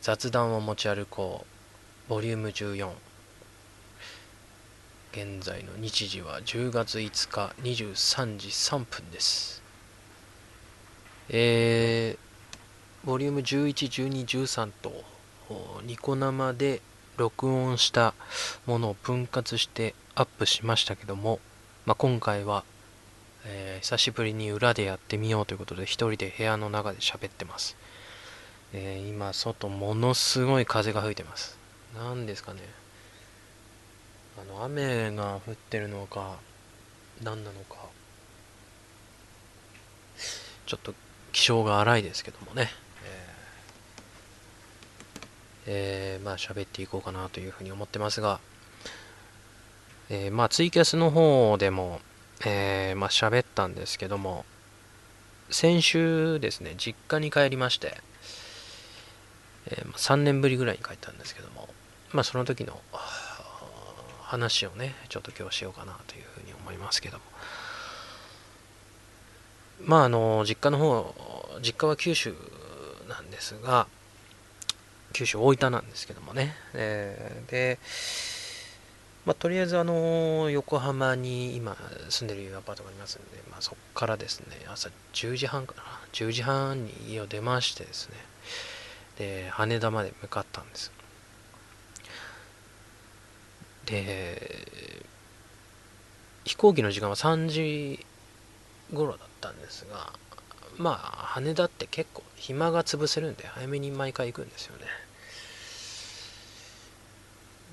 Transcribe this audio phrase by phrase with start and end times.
[0.00, 1.58] 雑談を持ち歩こう。
[2.08, 2.90] ボリューム14
[5.12, 9.62] 現在の日時は10月5日23時3分です。
[11.28, 15.04] えー、ボリューム11、12、13と
[15.84, 16.80] ニコ生で
[17.18, 18.14] 録音した
[18.64, 21.40] ものを分割してアップしましたけども、
[21.84, 22.64] まあ、今回は、
[23.44, 27.76] えー、久しぶりに裏でやってみようということで一人で部屋の中で喋ってます、
[28.72, 31.58] えー、今外ものすごい風が吹いてます。
[31.96, 32.60] 何ですかね。
[34.40, 36.36] あの雨が降ってるのか
[37.22, 37.76] 何なのか。
[40.66, 40.94] ちょっと
[41.32, 42.70] 気性が荒いですけどもね、
[45.66, 48.38] えー、えー、まあ喋っていこうかなというふうに思ってますが、
[50.10, 52.00] えー、まあツイキャスの方でも、
[52.44, 54.44] えー、まあ喋ったんですけども、
[55.50, 57.96] 先週ですね、実家に帰りまして、
[59.70, 61.68] えー、3年ぶりぐらいに帰ったんですけども、
[62.12, 62.80] まあその時の
[64.22, 67.24] 話をね、ちょっと今日しようかなというふうに思いますけども、
[69.84, 71.14] まああの実家の方
[71.62, 72.34] 実家は九州
[73.08, 73.86] なんですが
[75.12, 77.78] 九州大分なんですけどもね、えー、で、
[79.24, 81.76] まあ、とりあえずあの横浜に今
[82.08, 85.82] 住んでるアパートがありますんで、まあ、そこからですね朝10時半かな。
[86.12, 88.16] 10時半に家を出ましてですね
[89.18, 90.92] で羽田まで向かったんです
[93.86, 95.02] で
[96.44, 98.06] 飛行機の時間は3時
[98.92, 100.12] 頃だったんですが、
[100.78, 104.84] まあ、羽田って結構暇が潰せるんで、早めに毎回行くんですよね。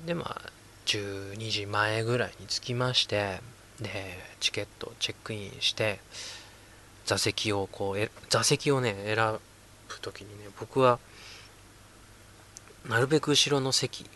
[0.06, 0.50] で、まあ、
[0.84, 3.40] 12時前ぐらいに着きまして、
[3.80, 3.90] で、
[4.40, 6.00] チケットをチェックインして、
[7.06, 9.16] 座席をこう、座席をね、選
[9.88, 10.98] ぶ時にね、僕は、
[12.88, 14.06] なるべく後ろの席、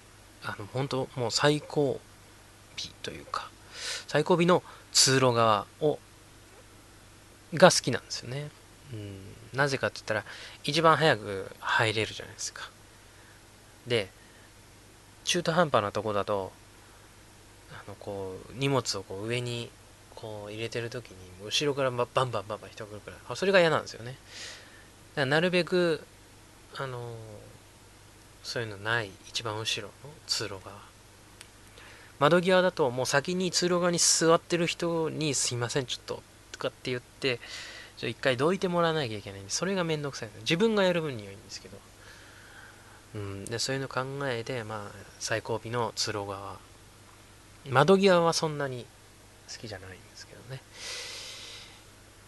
[0.42, 2.00] あの、本当もう最後尾
[3.02, 3.50] というか、
[4.06, 5.98] 最後尾の通路側を
[7.54, 8.48] が好きなんですよね。
[8.92, 9.18] うん、
[9.52, 10.24] なぜかって言ったら、
[10.64, 12.70] 一番早く入れるじゃないですか。
[13.86, 14.08] で、
[15.24, 16.52] 中途半端なとこだと、
[17.72, 19.70] あの、こう、荷物をこう上に
[20.14, 24.12] こう入れてる時に、後ろからバンバンバンバン人が来るから、それが嫌なんですよね。
[24.12, 24.18] だか
[25.22, 26.04] らなるべく、
[26.76, 27.16] あの
[28.42, 30.76] そういうのない一番後ろの通路側。
[32.18, 37.40] 窓際だともう先に通路側に座ってる人にすいません、ちょっととかって言って、
[37.98, 41.78] 一回どいてもらわなきゃいけないんで、それがめんどくさい自分がやる分にはいいんですけど。
[43.12, 46.58] うん、でそういうの考えて、まあ、最後尾の通路側。
[47.68, 48.86] 窓際はそんなに
[49.52, 50.62] 好きじゃないんですけどね。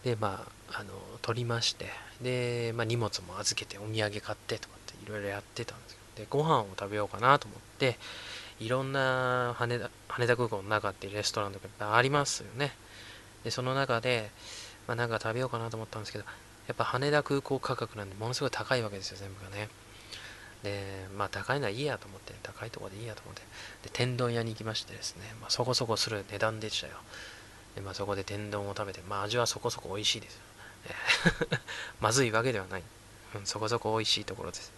[0.03, 0.91] で、まあ、あの、
[1.21, 1.89] 取りまして、
[2.21, 7.97] で、まあ、荷物も預けて、お土産買ってとかっていろいろやってたんですけど、で、ご飯を食べようかなと思って、
[8.59, 12.71] いろんな羽田羽田空港の中ってレストランとかやっぱありますよね。
[13.43, 14.29] で、その中で、
[14.87, 16.25] まあ、なんか食べようかなと思ったんですけど、
[16.67, 19.69] やっぱ羽田空港価格なんでものすごい高いわけですよ、全部がね。
[20.63, 23.41] で、まあ高いのはいいやと思って、高いとこでいいやと思って、
[23.83, 26.93] で、天丼屋に行きましてですね、まあ、そこそこする値段でしたよ。
[27.75, 30.41] で、まあそこで天丼を食べて、まあ味はそこそこ美味しいですよ。
[32.01, 32.83] まずいわけではない。
[33.35, 34.72] うん、そこそこ美味しいところです。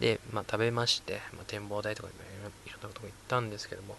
[0.00, 3.96] で、まあ食べまして、まあ、展望台とかいろんなとこ行ったんですけども、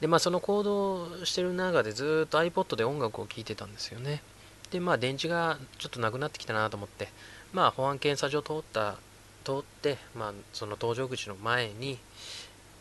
[0.00, 4.22] で、まあ、その行動してる中でずっと iPod で音楽を聴いてたんですよね。
[4.70, 7.08] で、まあ、電池がちょっとなくなってきたなと思って、
[7.52, 8.96] まあ、保安検査場通った、
[9.44, 11.98] 通って、まあ、その搭乗口の前に、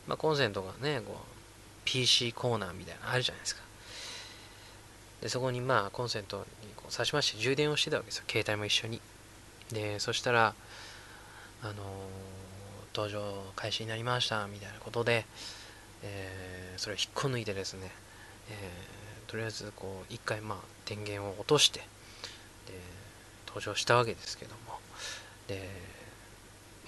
[0.08, 1.16] まあ、コンセントがね、こう、
[1.84, 3.62] PC コーナーみたいなのあるじゃないですか。
[5.22, 6.44] で、そこにまあ、コンセントに
[6.78, 8.24] こう挿しまして充電をしてたわけですよ。
[8.30, 9.02] 携帯も一緒に。
[9.72, 10.54] で、そしたら、
[11.64, 15.26] あのー、搭乗開始になりました、みたいなことで、
[16.04, 17.92] えー、それを引っこ抜いてですね、
[18.50, 21.86] えー、とりあえずこう一回まあ電源を落としてで
[23.48, 24.80] 登場したわけですけども。
[25.48, 25.68] で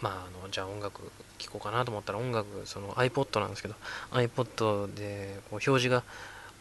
[0.02, 3.76] まああのじゃあ音楽聴こうかなと思ったら音楽その iPod なんですけど
[4.12, 6.04] iPod でこう表示が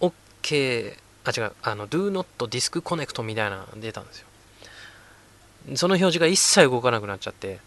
[0.01, 0.95] OK
[1.25, 4.27] あ違うあの Do Not Disk Connect みたいなの出たんですよ。
[5.77, 7.61] その表示が一切動かなくなっちゃって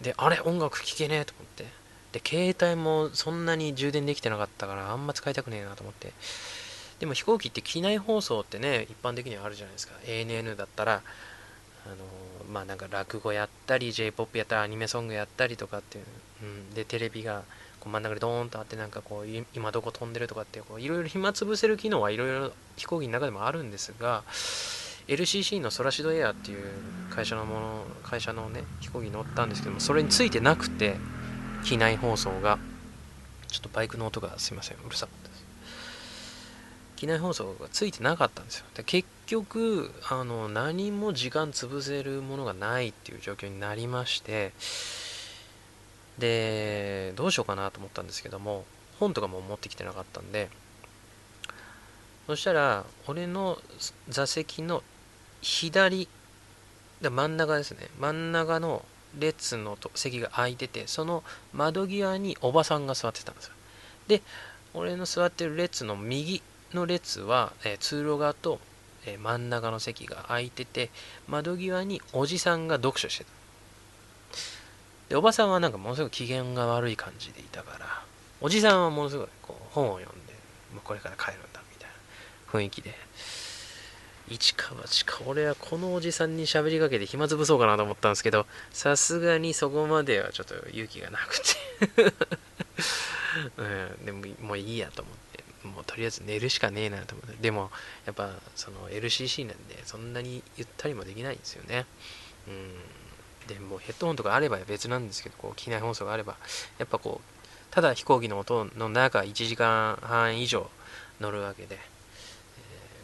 [0.00, 1.80] であれ音楽聴けねえと思って
[2.12, 6.12] で、携帯もそんなに充電できてなかったから、あんま使いたくねえなと思って。
[6.98, 9.94] でも飛行機って機内放送ってね、一般的にはあるじゃないですか。
[10.04, 11.02] ANN だったら、
[11.86, 11.96] あの
[12.52, 16.04] まあなんか落語やったり、J-POP やったり、アニメソングやったりとかっていう、
[16.42, 17.42] うん、で、テレビが
[17.78, 24.24] こう真ん中でドーンとあって、なんかこう、今どこ飛んでるとかって、いろいろ暇つぶせる機能はいろいろ飛行機の中でもあるんですが、
[25.08, 26.64] LCC のソラシドエアっていう
[27.10, 30.96] 会社のもの会社のね飛行機に乗ったんですけどもそれについてなくて
[31.64, 32.58] 機内放送が。
[33.50, 35.44] ちょっとバイクの音がすいませんうるさかったです。
[36.96, 38.66] 機内放送がついてなかったんですよ。
[38.74, 44.52] で結局あの何も時間潰せるものがないっていう状況になりまして
[46.18, 48.64] でどうしようかなと思ったんですけども
[48.98, 50.48] 本とかも持ってきてなかったんで
[52.26, 53.58] そしたら俺の
[54.08, 54.82] 座席の
[55.40, 56.08] 左
[57.02, 57.88] 真ん中ですね。
[57.98, 58.84] 真ん中の
[59.18, 63.52] 列の席が空いててその窓際におばさんが座ってたんですよ。
[64.08, 64.22] で
[64.74, 66.42] 俺の座ってる列の右
[66.74, 68.60] の列は、えー、通路側と、
[69.06, 70.90] えー、真ん中の席が空いてて
[71.26, 73.30] 窓際におじさんが読書してた。
[75.08, 78.04] でおばさんはなんかものすごく機嫌が悪い感じでいたから
[78.40, 80.32] おじさんはものすごいこう本を読んで
[80.72, 81.38] もうこれから帰る
[82.52, 82.94] 雰囲気で。
[84.28, 92.14] 一か八か俺はこのおじさんに喋りかけて暇つぶそうかなと思ったんですけどさすがにそこまではちょっと勇気がなくて。
[93.56, 95.20] うん、でももういいやと思って。
[95.66, 97.36] もうとりあえず寝るしかねえなと思って。
[97.40, 97.70] でも
[98.06, 101.86] やっぱその LCC なんでそんなにゆったりもできないんですよね。
[102.48, 102.74] うん。
[103.46, 106.36] でもヘッドホンとかあれば別なんですけどこう機内放送があれば
[106.78, 110.70] やっぱこうただ飛行機の音の中1時間半以上
[111.20, 111.78] 乗るわけで、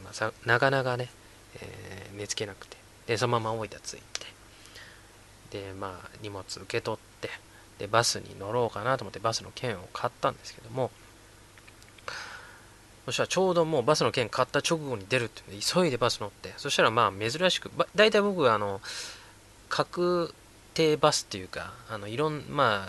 [0.06, 1.10] まあ、なかなかね、
[1.60, 2.76] えー、寝つけなくて。
[3.06, 4.26] でそのまま大分着いて。
[5.50, 7.30] でまあ荷物受け取って
[7.78, 10.90] でバスに乗ろうかなと思ってバスの券を買ったんですけども
[13.04, 18.80] そしたらちょうどもうバスの券買った直後に出るってで急いでバス乗ってそしたらまあ珍しく大体僕はあの
[19.68, 20.34] 確
[20.74, 22.88] 定バスっていうかあのいろんまあ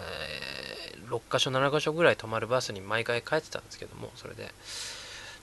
[1.10, 4.52] 6か所7か所ぐらい止まるバスに毎回帰ってたんですけどもそれで。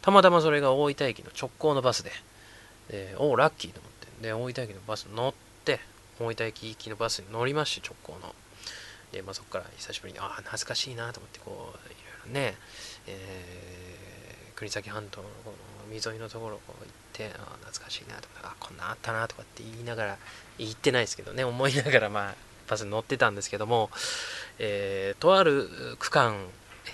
[0.05, 2.11] たまたまそれが大分駅の直行のバスで
[2.91, 4.23] でおおラッキーと思って。
[4.23, 5.35] で大分駅のバスに乗っ
[5.65, 5.81] て
[6.21, 8.35] 大分駅行きのバスに乗りまし直行の。
[9.13, 12.55] で、まあ、そこから久しぶりにああ懐かしいなと思ってこういろいろね、
[13.07, 15.57] えー、国東半島のこの
[15.89, 20.19] 海沿いのところこう行ってああ懐かしいなとかあこんなあったなとかって言いながら
[20.59, 22.35] 言ってないですけどね思いながらまあ
[22.69, 23.91] バスに乗ってたんですけども、
[24.59, 25.69] えー、とある
[25.99, 26.35] 区間、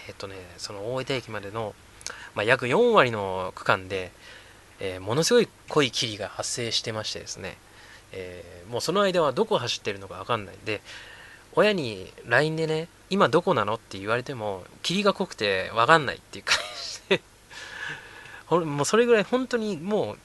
[0.08, 1.74] えっ、ー、とね、その大分駅までの、
[2.34, 4.12] まあ、約4割の区間で、
[4.78, 7.56] えー、ものすごい濃い霧が発生してましてですね、
[8.12, 10.80] えもうその間はどこ走ってるのかわかんないで、
[11.54, 16.56] 親に LINE でね、今どこなのって言われても、霧が濃くてわかんないっていう感
[17.08, 17.20] じで
[18.50, 20.18] もうそれぐらい本当にもう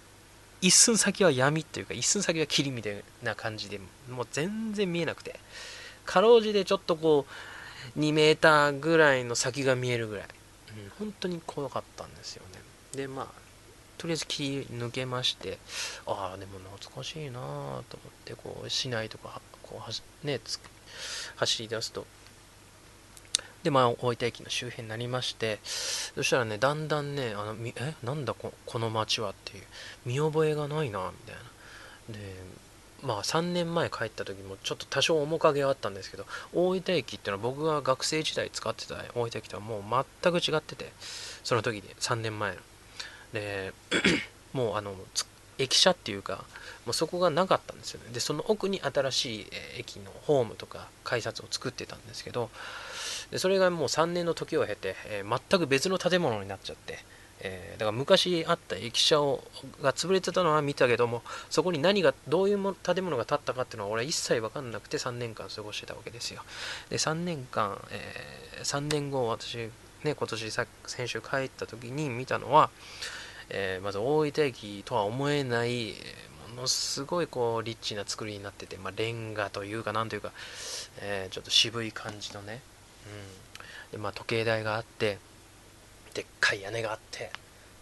[0.62, 3.80] 一寸先は闇っていうか一寸先は霧みたいな感じで
[4.10, 5.40] もう全然見えなくて
[6.06, 7.26] かろうじてちょっとこ
[7.96, 10.26] う2メーターぐらいの先が見えるぐらい、
[11.00, 12.60] 本当に怖かったんですよね。
[12.96, 13.28] でまあ
[13.98, 15.58] とりあえず切り抜けまして
[16.06, 17.84] ああでも懐かしいなと思っ
[18.26, 19.82] てこう市内とかこ
[20.24, 20.40] うね
[21.36, 22.06] 走り出すと。
[23.66, 29.64] で、まあ、大分駅の周辺になりまして、そしたらね、だんだんね、あのえ、なんだここの街はっていう、
[30.06, 31.36] 見覚えがないな、みたい
[32.14, 32.20] な。
[32.20, 32.36] で、
[33.06, 40.92] まあ3年前帰った時もちょっと多少面影はあったんですけど、大分駅っていうのは僕が学生時代使ってた大分駅とはもう全く違ってて、
[41.44, 42.58] その時で、3年前の。
[43.34, 43.74] で、
[44.54, 44.96] もうあの、
[45.58, 46.46] 駅舎っていうか、
[46.86, 48.12] もうそこがなかったんですよね。
[48.12, 49.48] で、その奥に新しい
[49.78, 52.50] 駅のホームとか改札を作ってたんですけど、
[53.32, 57.00] でそれがもう3年の時を経て、えー、全く別の建物になっちゃって、
[57.42, 59.44] えー、だから昔あった駅舎を
[59.82, 66.42] が潰れてたのは見たけどもそこに何がどういう建物が建ったかっていうのは俺は一切分かんなくて3年間過ごしてたわけですよ。
[66.90, 69.70] で3年間、えー、3年後私
[70.04, 72.70] ね今年さ先週帰った時に見たのは、
[73.50, 75.94] えー、まず大分駅とは思えない
[76.56, 80.32] ものすごいこうリッチな作りになってて、まあ、レンガというかなんというか、
[81.02, 82.62] え、ちょっと渋い感じのね。
[83.06, 83.92] うん。
[83.92, 85.18] でまあ、時計台があって
[86.16, 87.30] でっかい屋根があって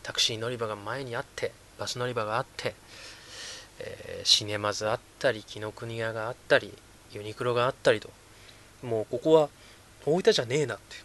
[0.02, 2.76] タクシー乗り場が前にあってバス乗り場があって、
[3.80, 6.74] えー、シネマズあったり紀ノ国屋があったり
[7.14, 8.10] ユニクロがあったりと
[8.82, 9.50] もうここは
[10.06, 10.98] 大分じゃねえなって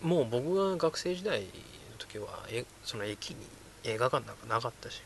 [0.00, 1.46] もう僕が学生時代の
[1.98, 3.36] 時はえその駅に
[3.84, 5.02] 映画館なんかなかったし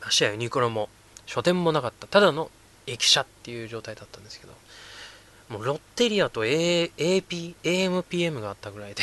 [0.00, 0.88] ましてやユニクロも
[1.26, 2.06] 書店もなかった。
[2.06, 2.50] ただの
[2.86, 4.52] 駅舎っていう状態だったんですけど
[5.48, 9.02] もうロッテリアと、A、AP、AMPM があったぐらいで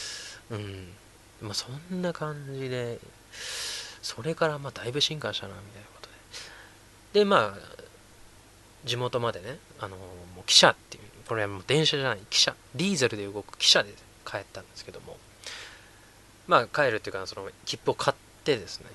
[0.50, 0.92] うん。
[1.42, 2.98] まあそんな感じで、
[4.02, 6.08] それからまあだいぶ進化したな、みたいなこと
[7.12, 7.20] で。
[7.20, 7.84] で、まあ、
[8.84, 10.04] 地元までね、あの、も
[10.38, 13.92] う汽車っていう、これはもう電車じゃない、汽車、ディーゼルで動く汽車で
[14.24, 15.18] 帰ったんですけども、
[16.46, 18.86] まあ帰るっていうか、その切符を買ってですね、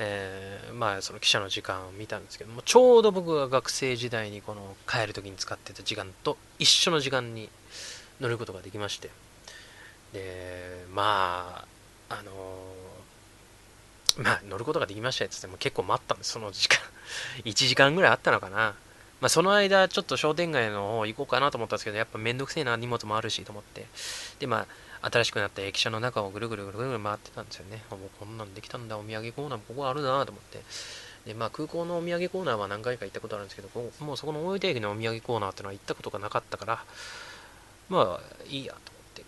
[0.00, 7.48] えー、まあその記者の時間を見たんですけどもちょうど僕が学生時代にこの帰る時に使ってた時間と一緒の時間に
[8.20, 9.10] 乗ることができまして
[10.12, 11.64] でま
[12.08, 16.78] ああのー、まあ乗ることができましたっつっても結構待ったんですその時間
[17.44, 18.76] 1時間ぐらいあったのかな
[19.20, 23.86] まあ、その間、ちょっと商店街の方行こうかなと思ったんですけど、やっぱめんどくせえな、荷物もあるしと思って。
[24.38, 24.66] で、まあ、
[25.02, 27.82] 新しくなった駅舎の中をぐるぐるぐるぐる回ってたんですよね。
[27.90, 30.62] もうこんなんできたんだ、お土産コーナーもここあるなと思って。
[31.26, 33.68] で、まあ、空港のお土産コーナーは何回か行ったことあるんですけど、
[34.00, 36.84] もうそこの大分駅のお土産コーナーってのは行ったことがなかったから、
[37.88, 39.24] まあ、いいやと思って。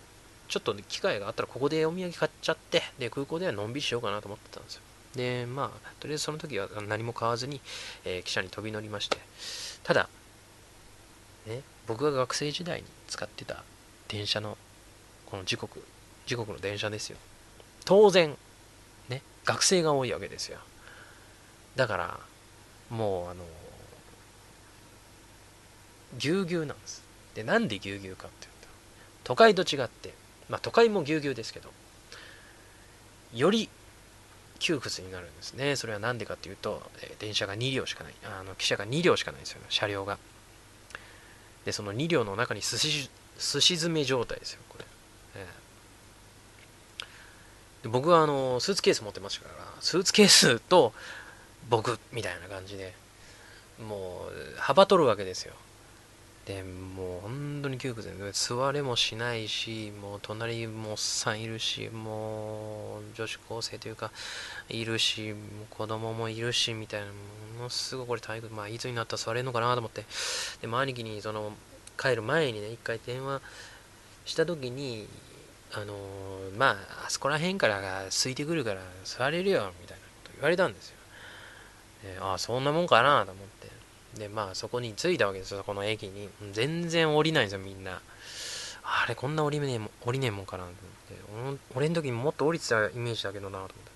[0.48, 4.82] ちょっと、ね、機会があったらここでお土産買っちゃって、で、空港ではのんびりしようかなと思ってたんですよ。
[5.14, 7.60] で、まあ、とりあえずその時は何も買わずに、
[8.04, 9.18] えー、汽車に飛び乗りまして、
[9.82, 10.08] ただ、
[11.46, 13.62] ね、僕が学生時代に使ってた
[14.08, 14.56] 電車の
[15.30, 15.82] この時刻
[16.26, 17.18] 時刻の電車ですよ。
[17.84, 18.36] 当然
[19.08, 20.58] ね学生が多いわけですよ。
[21.76, 22.20] だから
[22.90, 23.44] もうあの
[26.18, 27.02] ぎゅうぎゅうなんです。
[27.34, 28.68] でなんでぎゅうぎゅうかっていうと
[29.24, 30.14] 都会と違って
[30.48, 31.70] まあ都会もぎゅうぎゅうですけど
[33.32, 33.68] より
[34.58, 35.76] 窮屈になるんですね。
[35.76, 38.14] それは何でかっていうと、え電車が2両しかない。
[38.24, 40.18] あの汽車が2両しかないんですよ、ね、車両が。
[41.64, 44.84] でその2両の中にすしすし詰め状態ですよこれ、
[45.36, 50.92] えー、で僕はあのスーツケース持ってましたからスーツケースと
[51.68, 52.94] 僕みたいな感じで
[53.86, 55.54] もう幅取るわけですよ。
[56.46, 64.10] でもう本当に窮屈で座れもしないしもう隣もおっさんいるしもう女子高生というか
[64.68, 65.34] いるし
[65.68, 67.06] 子供もいるしみたいな
[67.58, 70.04] ものすごいこれ体育まあいつになったら座れるのかなと思って。
[70.60, 71.52] でも兄貴にその
[71.98, 73.42] 帰る前にね一回電話
[74.30, 75.06] した時に
[75.72, 75.94] あの、
[76.56, 80.96] まああそこら辺からが空いてくるから座れるよみたいなこと言われたんですよ
[82.20, 83.60] ああそんなもんかなと思って
[84.18, 86.28] で、まあ、そこに着いたわけですよ、この駅に。
[86.52, 88.00] 全然降りないんですよ、みんな。
[88.82, 91.58] あれ、こんな降りねえも降りねえもんかなと思って。
[91.74, 93.89] 俺の時にもっと降りてたイメージだけどなと思って。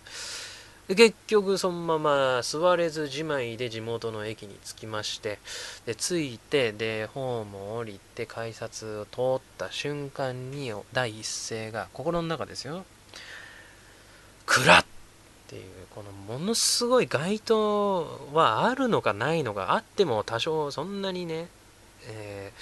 [0.88, 5.38] で結局、そのまま座れずじまいで地元の駅に着きまして、
[5.86, 12.84] で、着いて、で、ホームを降りて、改札を通った瞬間に、第一声が、心の中ですよ。
[14.44, 14.84] 暗っ
[15.44, 15.62] っていう
[15.94, 21.48] このものすごい街灯はあるのかないのかあっても多少そんなにね、
[22.08, 22.52] え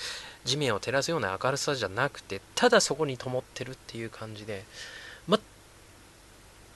[0.45, 4.65] ー、地面を照らすような明るさじゃなくてただそこに灯ってるっていう感じで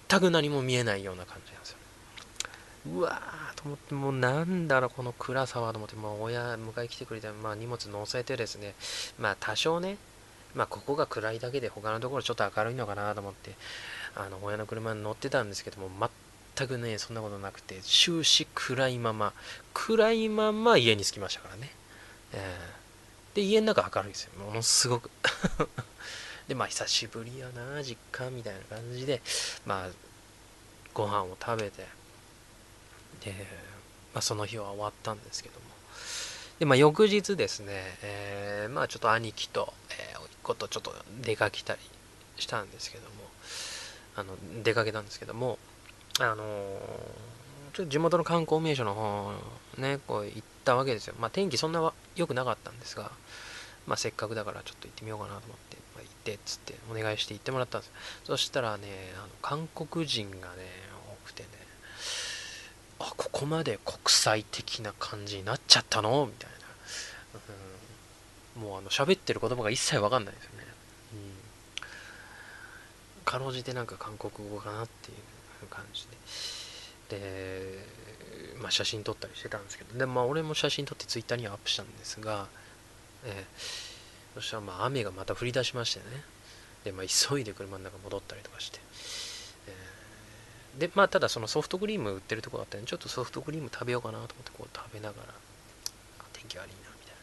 [0.09, 1.79] 全く何も見えないような感じなんですよ。
[2.95, 8.75] うわーと思ってもうなんだろうこの暗さはと思ってもう親迎え来てくれて、まあ、荷物乗せてですね
[9.19, 9.97] まあ多少ね
[10.55, 13.57] まあここが暗いだけで他のところちょっと明るいのかなと思って
[14.15, 15.89] あの親の車に乗ってたんですけども
[16.57, 19.33] 全くねそんなことなくて終始暗いまま
[19.75, 21.71] 暗いまま家に着きましたからね、
[22.33, 24.31] えー、で家の中明るいですよ。
[24.45, 25.11] ものすごく。
[26.49, 29.21] でまあ久しぶりやな実家みたいな感じで
[29.67, 29.89] まあ
[30.95, 31.87] ご飯を食べて
[33.25, 33.35] で、
[34.15, 35.67] まあ、その日は終わったんですけども。
[36.59, 37.73] でまあ翌日ですね、
[38.03, 41.81] えー、まあちょっと兄貴と、えー、甥っ子とちょっと出かけたり
[42.37, 43.17] したんですけども。
[44.19, 44.35] あの
[44.65, 45.59] 出かけたんですけども、
[46.21, 46.37] あの
[47.75, 49.31] ちょっと地元の観光名所の方
[49.77, 51.15] ね、こう行ったわけですよ。
[51.21, 53.11] まあ天気そんな良くなかったんですが、
[53.87, 55.77] まあせっかくだからちょっと行ってみようかなと思って、
[56.27, 57.93] ってっつってお願いして行ってもらったんです
[58.25, 60.67] そしたらね、あの韓国人がね、
[61.23, 61.49] 多くてね、
[62.99, 66.27] あ、ここまで国際的な感じになっちゃったの？
[66.27, 66.57] みたいな。
[68.57, 70.67] うん、もうあの喋ってる言葉が一切わかんないですよね。
[71.13, 71.33] うん。
[73.25, 75.15] かろうじてなんか韓国語かなってい
[75.63, 76.07] う感じ
[77.11, 77.19] で。
[77.19, 77.85] で、
[78.59, 79.99] まあ、写真撮ったりしてたんですけど。
[79.99, 82.49] でまあ俺も写真撮ってツイッターにはアップしたんですが、
[83.25, 83.96] えー、
[84.37, 86.05] そしたらまあ雨がまた降り出しましてね。
[86.85, 88.79] で、まあ、急いで車の中戻ったりとかして、
[90.79, 95.35] でまあただそのソフトクリーム売ってるとこがあったんでちょっとソフトクリーム食べようかなと思ってこう食べながら
[96.35, 97.21] 天気悪いなみたいな。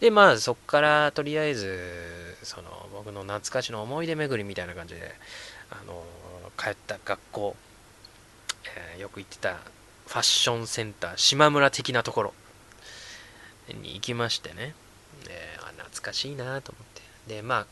[0.00, 5.14] でまあそっからとりあえずその僕の懐かしの思い出巡りみたいな感じで
[5.70, 6.04] あの
[6.58, 7.56] 帰った学校、
[8.76, 9.54] えー、よく行ってた
[10.06, 12.34] ファッションセンター島村的なところ
[13.68, 14.74] に行きましてね、
[15.30, 16.86] えー、懐かしいなと思っ
[17.26, 17.34] て。
[17.34, 17.66] でまあ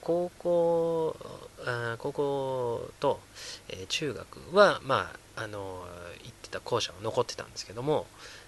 [0.00, 1.16] 高校
[1.64, 3.20] あ高校と、
[3.68, 5.84] えー、中学はまああの
[6.22, 8.06] 行ってた校舎は残ってたんですけども、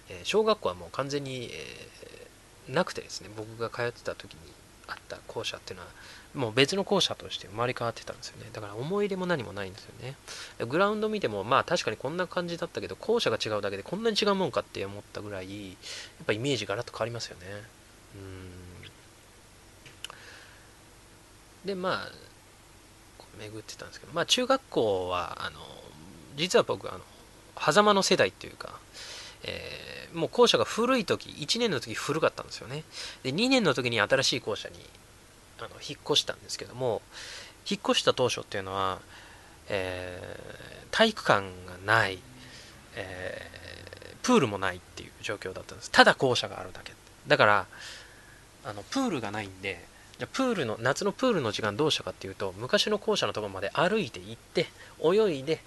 [0.09, 4.39] え小学校はもう完全に、えなくてですね僕が通ってた時に
[4.87, 5.91] あった校舎っていうのは
[6.33, 8.49] もう別の校舎として生まれ変わってたんですよね。
[8.53, 10.15] だから思い入れも何もないんですよね。
[10.67, 15.75] グラウンド見てもまあ確かにこんな感じだったけど校舎が違うだけでこんなに違うもんかって思ったぐらいや
[16.23, 17.45] っぱイメージガラッと変わりますよね。
[21.65, 22.11] でまあ
[23.39, 25.59] 巡ってたんですけどまあ中学校はあの
[26.35, 27.01] 実は僕あの
[27.59, 28.79] 狭間の世代っていうか、
[29.43, 32.83] えー、もう校舎が古い時1年の時古かったんですよね。
[33.23, 34.75] で2年の時に新しい校舎に
[35.59, 37.01] あの引っ越したんですけども
[37.69, 38.99] 引っ越した当初っていうのは、
[39.67, 42.19] えー、体育館がない、
[42.95, 45.91] えー、プールもないっていう状況だったんです。
[45.91, 46.93] ただ校舎があるだけ
[47.27, 47.67] だから
[48.69, 49.83] あのプールがないんで
[50.19, 54.67] じゃプールの夏のプールの時間どうしたかっていうと昔の校舎のところまで歩いて行って
[55.01, 55.61] 泳いで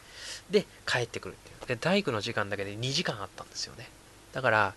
[0.50, 1.66] で帰ってくるっていう。
[1.66, 3.88] で体育の時間だけで2時間あったんですよね。
[4.32, 4.74] だから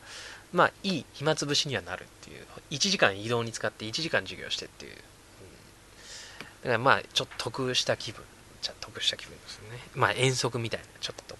[0.53, 2.45] まあいい暇つぶしにはなるっていう。
[2.71, 8.23] 1時間移動に使って1時間授業してっていう、うん、だからまあちょっと得した気分。
[8.61, 9.79] じゃ得した気分ですね。
[9.93, 11.34] まあ遠足みたいなちょっと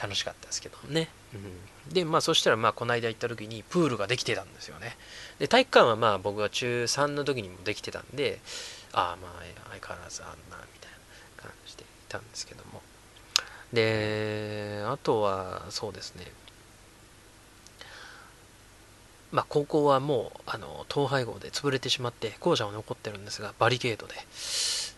[0.00, 0.78] 楽しかったですけど。
[0.88, 4.96] ね、うん、でまあそしたらまあこの間行った時にプールができてたんですよね。
[5.38, 8.40] で体育館はまあ僕は中3の時にもできてたんで
[8.92, 10.34] ああまあ相変わらずあんな
[10.72, 10.90] みたい
[11.36, 12.82] な感じでいたんですけども。
[13.72, 16.26] であとはそうですね。
[19.32, 24.14] まあ、高校はもうあの統廃合で潰れてしまって校舎は残ってるんですがバリケードで。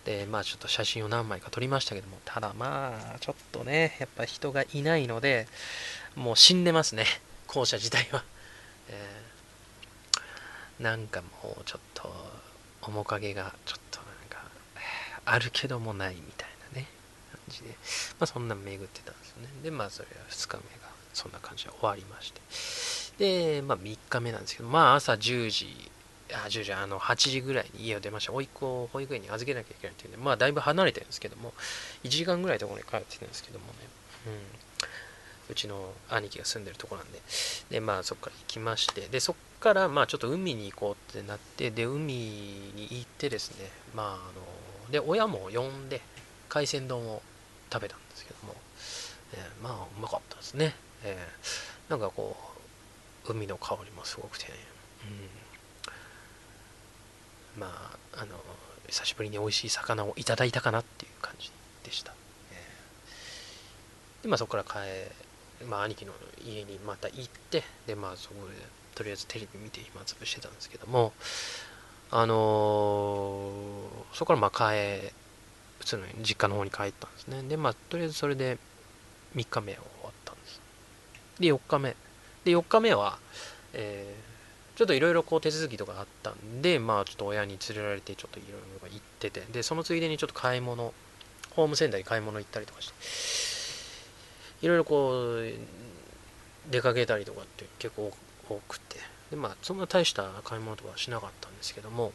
[0.05, 5.47] でまあちょっと写真を何枚か撮りましたけどもただまあちょっとねやっぱ人がいないので
[6.17, 7.05] もう死んでますね
[7.47, 8.25] 校舎自体は、
[8.89, 12.11] えー、なんかもうちょっと
[12.83, 14.51] 面影がちょっとなんか
[15.25, 16.89] あるけどもないみたいなね
[17.31, 17.69] 感じで
[18.19, 19.49] まあそんな巡ってたんですよね。
[19.63, 22.41] でまあそれは2日目がそんな感じで終わりまして。
[23.19, 25.91] で、まあ、3日目なんですけど、まあ、朝10時、
[26.35, 28.33] あ、10時、あの、8時ぐらいに家を出ました。
[28.33, 31.53] 甥っ子を保育園に預けなきゃいけないっていうんで、まあ、だいぶ離れてるんですけども、
[32.05, 33.73] 1時間ぐらいところに帰ってるんですけどもね、
[34.27, 34.33] うん。
[35.51, 37.21] うちの兄貴が住んでるとこなんで、
[37.71, 44.17] で、まあ、そこから行きまして、で、そこから、まあ、ちょっと海に行こうってなって、で、海に行ってですね、まあ、あ
[44.89, 46.01] の、で、親も呼んで、
[46.49, 47.23] 海鮮丼を
[47.73, 48.55] 食べたんですけども、
[49.35, 50.75] えー、まあ、うまかったですね。
[51.05, 52.37] えー、なんかこ
[53.27, 55.29] う、海の香りもすごくて、うん、
[57.59, 58.37] まああの
[58.89, 61.51] 久しぶりに美味しい魚をいただいたかなっていう感じ
[61.85, 62.13] でした、
[64.23, 66.13] でまあそこから帰まあ兄貴の
[66.45, 68.55] 家にまた行ってでまあそこで
[68.95, 71.13] とりあえずテレビ見て暇つぶしてたんですけども
[72.11, 75.13] あのー、そこからまあ帰
[75.79, 77.43] 普通の実家の方に帰ったんですね。
[77.49, 78.59] でまあとりあえずそれで
[79.35, 80.61] 3日目終わったんです。
[81.41, 81.97] で4日目。
[82.45, 83.19] で、4日目は、
[83.73, 84.32] えー、
[84.83, 90.93] ちょっといろいろこう手続きとかあったんで、まあちょっと親に連れられてちょっといろいろ行ってて、で、そのついでにちょっと買い物、
[91.51, 92.89] ホームセンターに買い物行ったりとかし
[94.61, 95.53] て、いろいろこう、
[96.69, 98.13] 出かけたりとかって結構
[98.49, 98.97] 多くて、
[99.31, 102.13] で、まあそんな大した買い物とかはしなかったんですけども、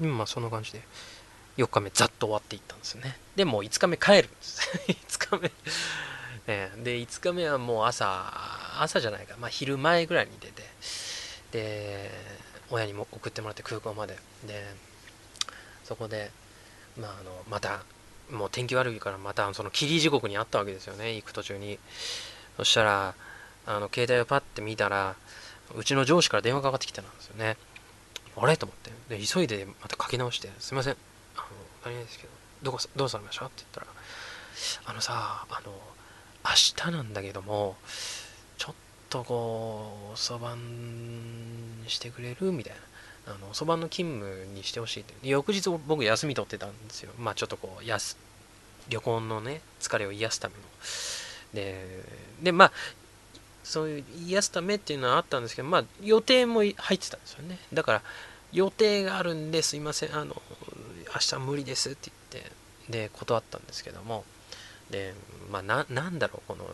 [0.00, 0.82] 今まあそんな感じで、
[1.58, 3.16] 4日目ざっと終わっていったんですよね。
[3.36, 4.68] で、もう5日目帰るんです。
[4.90, 5.52] 5日目
[6.46, 8.32] ね、で、5日目はもう朝、
[8.80, 10.62] 朝じゃないか、まあ、昼前ぐらいに出て、
[11.56, 12.10] で、
[12.70, 14.18] 親にも送ってもらって空港まで。
[14.46, 14.64] で、
[15.84, 16.30] そこで、
[16.98, 17.80] まあ、あの、また、
[18.30, 21.78] もう天気悪いからまたその霧時刻にあったわけですよね、行く途中に。
[22.56, 23.14] そしたら、
[23.66, 25.16] あの、携帯をパッて見たら、
[25.74, 27.56] うちの上司から電話かかってきてたんですよね。
[28.36, 28.56] あれ？
[28.56, 28.76] と思っ
[29.08, 29.16] て。
[29.16, 30.96] で、急いでまたかけ直して、すいません。
[31.36, 31.46] あの、
[31.84, 32.30] 何々ですけど、
[32.62, 33.46] どこ、どうされました？
[33.46, 33.86] って言ったら、
[34.86, 35.72] あのさ、あの、
[36.44, 37.76] 明日なんだけども、
[39.18, 42.52] とこう、そばんしてくれる？
[42.52, 42.74] みたい
[43.26, 43.34] な。
[43.34, 45.14] あの、そばの勤務にしてほしいって。
[45.22, 47.12] 翌日僕休み取ってたんですよ。
[47.18, 48.16] まあちょっとこう、やす、
[48.88, 50.60] 旅行のね、疲れを癒すための。
[51.54, 52.04] で、
[52.42, 52.72] で、まあ、
[53.64, 57.58] そういう癒すためっていうのはあったんですけど、まあ予定も入ってたんですよね。
[57.72, 58.02] だから、
[58.52, 60.40] 予定があるんですいません、あの、
[61.12, 62.52] 明日無理ですって言って、
[62.88, 64.24] で、断ったんですけども、
[64.90, 65.14] で、
[65.50, 66.64] まあ、なんだろう、この、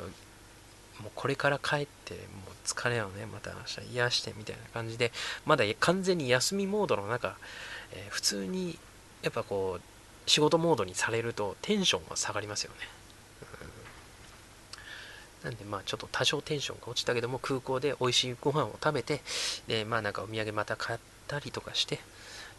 [1.03, 2.23] もうこれから帰って、もう
[2.65, 5.13] 疲れをね、また明日癒してみたいな感じで、
[5.45, 7.37] まだ完全に休みモードの中、
[7.93, 8.79] えー、普通に、
[9.23, 9.83] やっぱこう、
[10.27, 12.79] 仕事モードにされるとテンションは下がりますよね。
[15.43, 19.21] うん、なんでまあちょっと多少テンションが落ちたけども空港で美味しいご飯を食べて
[19.67, 21.99] でまあなんかお土産また買ったりとかして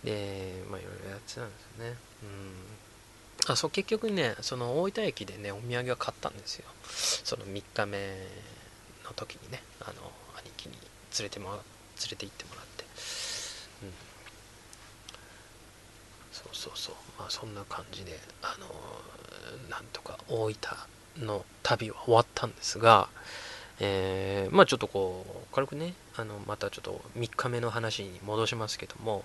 [0.03, 1.95] でまあいろいろやってたんですよね。
[2.23, 2.53] うん
[3.47, 6.65] あそう結局ねその大分駅でねお土産を買ったんですよ。
[6.87, 7.97] その3日目
[9.05, 9.93] の時にねあの
[10.39, 10.75] 兄貴に
[11.19, 11.59] 連れても連
[12.11, 12.83] れて行ってもらって、
[13.83, 13.93] うん、
[16.31, 16.95] そうそうそう。
[17.19, 18.67] まあそんな感じであの
[19.69, 20.55] なんとか大分
[21.25, 23.07] の旅は終わったんですが
[23.79, 29.23] えー、まあちょっとこう軽くねあのまたちょっと3日目の話に戻しますけども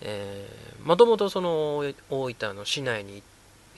[0.00, 1.78] えー、もともとその
[2.10, 3.22] 大分の市内に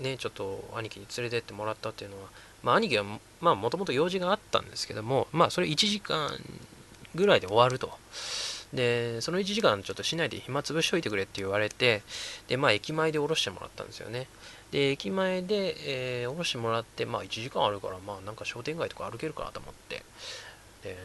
[0.01, 2.29] ねちょっと兄貴に連れてってもらったっていうのは
[2.63, 3.05] まあ兄貴は
[3.41, 6.31] まあもともと用事があったんですけどもまあそれ1時間
[7.15, 7.91] ぐらいで終わると。
[8.73, 12.03] でその1時間ちょっと市内で暇つぶしといてくれって言われて
[12.49, 14.27] でまあ駅前で降ろしてもらったんですよね。
[14.71, 20.05] で駅前で、えー、降ろしてもらってまあ1時間あるからまあなんか商店街とか歩けるかなと思って。
[20.83, 20.97] で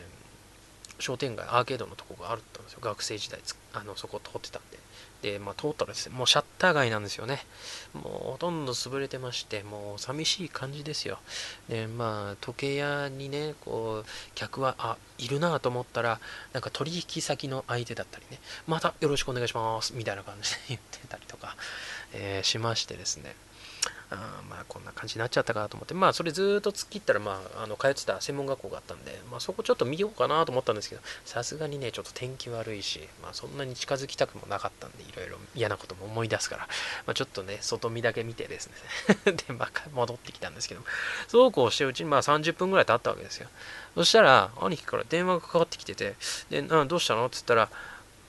[0.99, 2.79] 商店街アーケードのとこがあったんですよ。
[2.81, 3.39] 学生時代
[3.73, 4.82] あのそこ通ってたんで。
[5.23, 7.39] で、まあ、通ったらですね、もうシャッター街なんですよね。
[7.93, 11.17] もうほとんど潰れてまして、もう寂しい感じですよ。
[11.69, 16.19] で、まあ、時計屋にね、こう、客は、あ、いるなと思ったら、
[16.51, 21.55] なんか取引先の相手だったりね、またよろしくお願いします、みたいな感じで言ってたりとか、
[22.11, 23.33] えー、しましてですね。
[24.09, 36.67] あまあこんな感じになっちゃったかなと思って、まあそれずっと突っ切ったら、まあ、あの通ってた専門学校があったんで、まあそこちょっと見ようかなと思ったんですけど、さすがにね、ちょっと天気悪いし、まあそんなに近づきたくもなかったんで、いろいろ嫌なことも思い出すから、
[37.05, 38.69] まあちょっとね、外見だけ見てです
[39.25, 39.33] ね。
[39.47, 40.81] で、まあ戻ってきたんですけど、
[41.27, 43.47] そうこうしてるうちにまあ30分ぐらい経ったわけですよ。
[43.95, 46.15] そしたら、兄貴から電話がかかってきてて、
[46.49, 47.25] で、どうしたの？
[47.25, 47.69] って言ったら、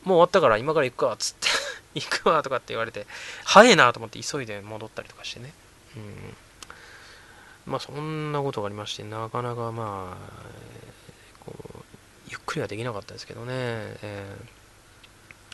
[0.05, 1.64] もう終わったから今から行くかつって。
[1.95, 3.07] 行くわとかって言われて、
[3.45, 5.53] 早いなと思って急いで戻ったりとかしてね。
[5.97, 7.73] うん。
[7.73, 11.85] まあそんなことがありまして、なかなかまあ、こう
[12.29, 13.53] ゆっくりはできなかったですけどね。
[13.55, 14.37] え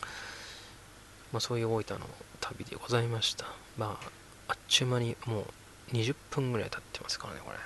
[0.01, 0.05] ー、
[1.31, 2.07] まあそういう大分の
[2.39, 3.45] 旅でございました。
[3.77, 4.09] まあ、
[4.49, 5.45] あっちゅう間にも
[5.91, 7.57] う20分ぐらい経ってますからね、これ。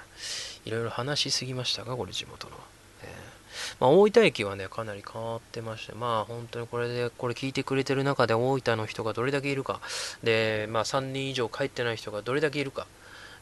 [0.65, 2.55] いろいろ話しすぎましたか、これ地元の。
[3.03, 3.34] えー
[3.79, 9.81] まあ、大分駅はね、かなり変わってまして、まあ本当にこれで、これ聞いてくれてる中で大分の人がどれだけいるか、
[10.23, 12.87] で、まあ3人以上帰ってない人がどれだけいるか、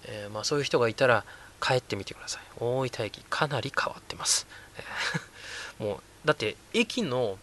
[0.06, 1.24] えー、まあそういう人がいたら
[1.62, 2.44] 帰ってみてください。
[2.60, 4.48] 大分駅かなり変わってます。
[5.80, 7.38] もう、だって駅の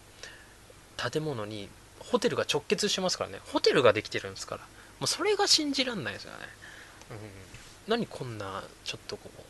[0.97, 4.61] 建物にホテルが直結してますからね、ホテルができてるんですから、
[4.99, 6.37] もうそれが信じらんないですよね。
[7.11, 7.17] うん、
[7.87, 9.41] 何こんな、ちょっとこう、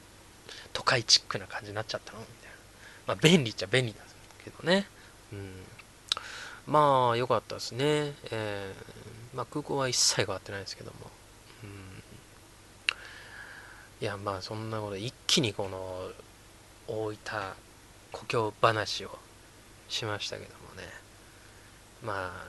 [0.73, 2.19] 都会チックな感じになっちゃったの？
[2.19, 2.50] みたいな。
[3.11, 4.87] まあ、便利っちゃ便利なんですけどね。
[5.33, 5.51] うん。
[6.65, 8.13] まあ、良かったですね。
[8.31, 11.11] えー、まあ、空港は一切変わってないですけども。
[11.61, 11.69] うん。
[13.99, 16.09] いや、まあ、そんなこと一気にこの、
[16.87, 17.17] 大分
[18.13, 19.19] 故郷話を
[19.89, 20.87] しましたけどもね。
[22.01, 22.45] まあ、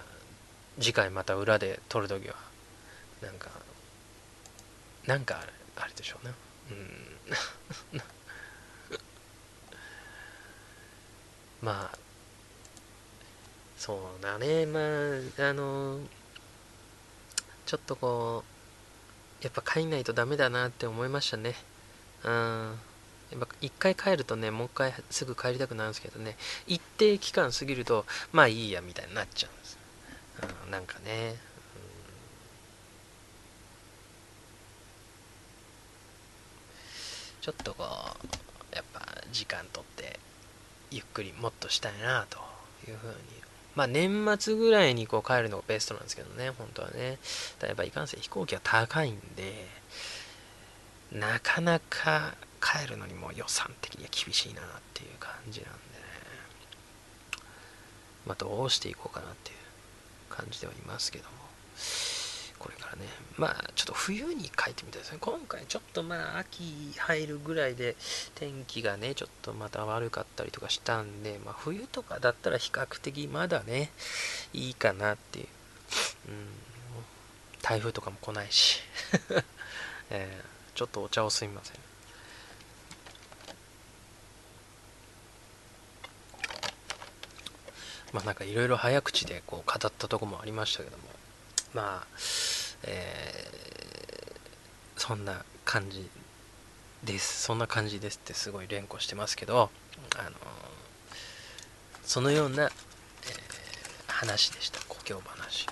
[0.80, 2.36] 次回また裏で撮るときは、
[3.20, 3.50] なんか、
[5.08, 5.42] なんか
[5.74, 6.34] あれでしょうね。
[6.70, 8.02] うん。
[11.62, 11.98] まあ
[13.78, 14.66] そうだね。
[14.66, 16.00] まああの
[17.66, 18.44] ちょっとこ
[19.40, 21.54] うやっぱ帰んないとダメだなって思いましたね。
[22.24, 22.78] うん。
[23.32, 26.36] やっぱ一回帰るとねもう一回すぐ帰りたくなるんですけどね。
[26.66, 29.78] 一定期間過ぎるとまあいいやみたいになっちゃうんです、
[30.64, 31.36] うん、なんかね、
[37.40, 39.00] ちょっとこうやっぱ
[39.32, 40.20] 時間とって
[40.92, 42.38] ゆっくりもっとしたいなと
[42.88, 43.14] いうふうに。
[43.74, 46.50] まあ年末ぐらいにこう帰るのがベストなんですけどね。
[46.50, 47.18] 本当はね。
[47.58, 49.66] だやっぱいかんせん飛行機は高いんで
[51.10, 55.82] なかなか帰るのにも予算的には厳しいなっていう感じなんでね。
[58.26, 59.56] まあどうしていこうかなっていう
[60.28, 61.30] 感じではいますけども。
[62.62, 63.02] これからね。
[63.36, 65.18] まあちょっと冬に書いてみたいですね。
[65.20, 67.96] 今回ちょっとまあ秋入るぐらいで
[68.36, 73.90] 天気がねちょっとまた悪かったりとかしたんで、まあ、冬とかだったら比較的まだね
[74.52, 75.46] いいかなっていう、
[76.28, 76.34] うん、
[77.62, 78.80] 台風とかも来ないし、
[80.10, 81.76] えー、ちょっとお茶をすみません。
[88.12, 91.21] まあなんかいろいろ早口でこう語ったとこもありましたけども。
[91.74, 92.06] まあ
[92.84, 96.08] えー、そんな感じ
[97.04, 97.42] です。
[97.42, 99.70] そんな感じですってすごい連呼してますけど
[100.18, 100.30] あの
[102.04, 102.70] そのような、えー、
[104.06, 104.80] 話でした。
[104.88, 105.66] 故郷話。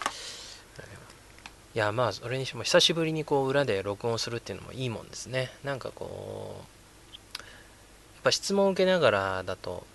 [1.73, 5.53] いやまあそれにしても久しぶりにこう裏で録音するっていうのもいいもんですね。
[5.63, 9.87] なんかこうやっぱ質問を受けながらだと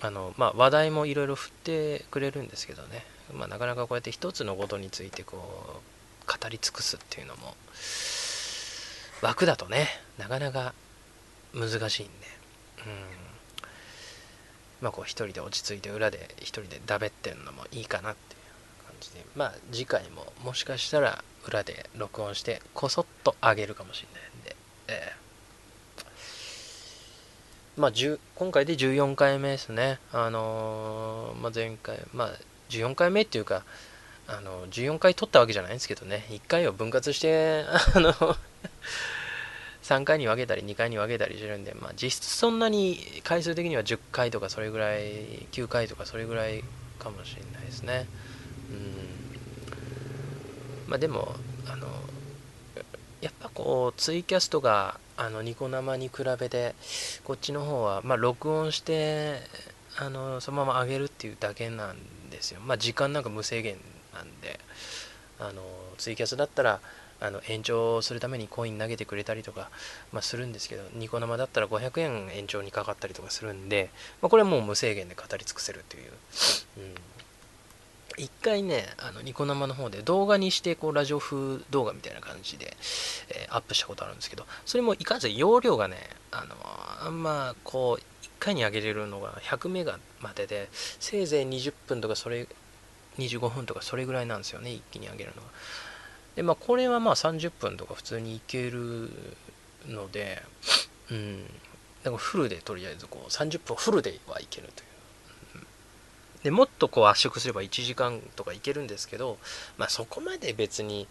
[0.00, 3.04] あのまあ話題もいろいろ振ってくれるんですけどね。
[3.34, 7.54] まあなかなかこうやって一つのことについてこう語り尽くすっていうのも
[9.22, 10.74] 枠だとねなかなか
[11.54, 12.12] 難しいんで。
[12.86, 13.22] うん。
[14.80, 19.24] まあこう一人で落ち着いて裏で一人でだべってんのもいいかなっていう感じで。
[19.36, 24.56] まあ次回ももしかしたら裏で録音してこそっと上げるかもしれないんで、
[24.88, 29.98] えー、まあ今回で14回目ですね。
[30.12, 32.30] あのー、まあ、前回まあ
[32.72, 33.64] 14回目っていうか
[34.26, 36.24] あの14回撮ったわけじゃないんですけどね。
[36.30, 38.12] 1回を分割してあの
[39.82, 45.02] 3回に分けたり2回に分けたりしてるんで、まあ、実質そんなに回数的には10回とかそれぐらい
[45.50, 46.62] 9回とかそれぐらい
[46.98, 48.06] かもしれないですね。
[48.70, 49.12] うん。
[50.88, 51.34] まあでも
[51.66, 51.88] あの
[53.20, 56.74] やっぱこうツイキャストがあのニコ生に比べて
[57.24, 59.40] こっちの方はまあ録音して
[59.98, 62.60] あのそのまま上げるっていうだけなんでですよ。
[62.60, 63.76] まあ時間なんか無制限
[64.14, 64.60] なんで
[65.38, 65.62] あの
[65.98, 66.80] ツイキャスだったら
[67.22, 69.70] あの延長するためにコイン投げてくれたりとか、
[70.12, 73.90] まあ、するんですけどニコ生だったら500円延長にかかったりとかするんで、
[74.20, 76.10] まあ、これはもう無制限で語り尽くせるという、
[76.78, 76.94] うん、
[78.16, 82.76] 一回ねあのニコ生の方で動画にしてこうラジオ風動画みたいな感じで、
[83.28, 85.96] えー、アップしたことあるんですけどそれもいかんせん容量がね
[86.32, 86.56] あの
[87.06, 88.11] あんまこう
[88.42, 92.46] 回に上げれるのが100メガまででせいぜい20分とかそれ
[93.18, 95.48] 25分とかそれぐらいなんですよね一気に上げるのが
[96.36, 99.10] でまあこれはまあ30分とか普通にいける
[99.88, 100.42] ので
[101.10, 101.44] うん。
[102.02, 104.86] だからフルでとりあえずこう30分フルではいけるとい
[105.60, 105.64] う、
[106.42, 109.38] でもっとこう圧縮すれば1時間とかいけるんですけど
[109.78, 111.06] まあそこまで別に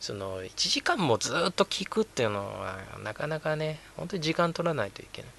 [0.00, 5.30] その1時間もずっと聞くっていうのはなかなかね本当に時間取らないといけない。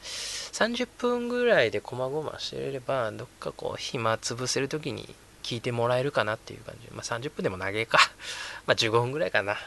[0.53, 6.89] 30分ぐらいでこまごましてればどっかこう暇潰せる時に聞いてもらえるかなっていう感じ。
[6.91, 7.99] まあ、30分でも長えか。
[8.65, 9.57] まあ、15分ぐらいかな。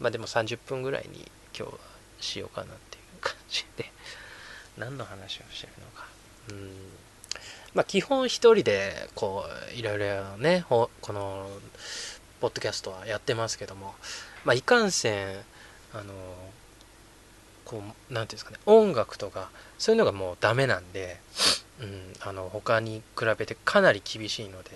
[0.00, 1.78] まあ、でも30分ぐらいに今日は
[2.20, 3.90] しようかなっていう感じで、
[4.76, 6.06] 何の話をしてるのか。
[6.50, 6.92] うん。
[7.74, 11.48] まあ、基本一人で、こう、いろいろね、この、
[12.40, 13.94] ポッドキャストはやってますけども、
[14.44, 15.44] まあ、いかんせん、
[15.94, 16.12] あの、
[17.72, 21.18] こう、なんていうんですかね、音楽とか、そういうのがもうダメなんで、
[21.80, 24.70] うん、あの、他に比べてかなり厳しいので、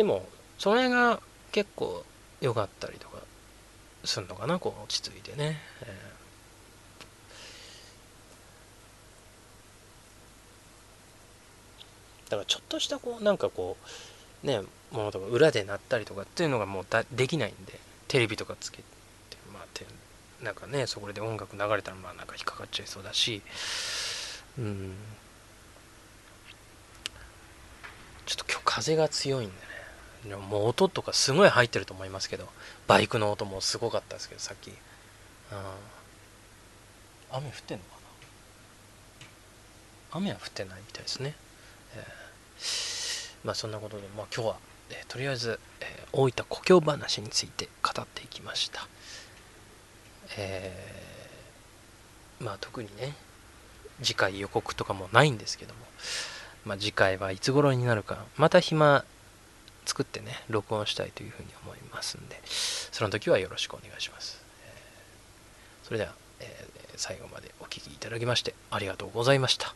[0.00, 0.26] でも
[0.58, 1.20] それが
[1.52, 2.04] 結構
[2.40, 3.18] 良かったりとか
[4.04, 13.76] するのかなこう落ち着いてね、えー、だからちょっとしたこうなんかこ
[14.42, 14.60] うね
[14.90, 18.99] ものとか裏で鳴ったりとかっていうのがもうだできないんでテレビとかつけて。
[20.42, 23.42] なんかねそこで音楽流れたらまあなんか引っかかっちゃいそうだし。
[24.58, 24.94] うん。
[28.26, 29.54] ちょっと今日風が強いんだ
[30.28, 30.36] ね。
[30.36, 32.48] もう音とかすごい入ってると思いますけど。
[32.86, 34.72] バイクの音もすごかったですけどさっき。
[37.32, 37.90] 雨降ってんのか
[40.10, 40.18] な？
[40.18, 41.36] 雨は降ってないみたいですね、
[41.94, 44.56] えー、まあそんなことで、まあ、今日は、
[44.90, 48.88] えー、とりあえず、えー、大分故郷話について語っていきました。
[50.38, 53.14] えー、まあ特にね
[54.02, 55.80] 次回予告とかもないんですけども
[56.64, 59.04] まあ次回はいつ頃になるかまた暇
[59.90, 64.40] 作ってね、録音したいというふうに思いますんで、その時はよろしくお願いします。
[64.64, 69.74] えー、それでは、えー、最後までお聴きいただきましてありがとうございました。